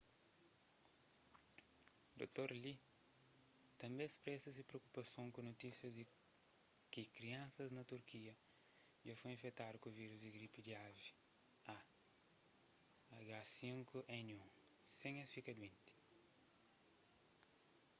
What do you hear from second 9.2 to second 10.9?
infektadu ku vírus di gripu di